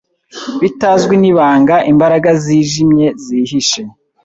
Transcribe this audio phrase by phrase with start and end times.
[0.61, 3.81] bitazwi nibanga imbaraga zijimye zihishe